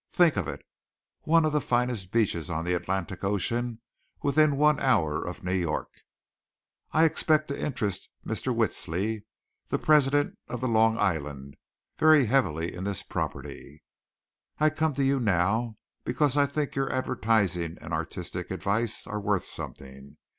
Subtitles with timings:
[0.09, 0.65] Think of it
[1.25, 3.81] one of the finest beaches on the Atlantic Ocean
[4.23, 5.91] within one hour of New York!
[6.91, 8.47] I expect to interest Mr.
[8.51, 9.25] Wiltsie,
[9.67, 11.55] the President of the Long Island,
[11.99, 13.83] very heavily in this property.
[14.59, 19.45] I come to you now because I think your advertising and artistic advice are worth
[19.45, 20.17] something.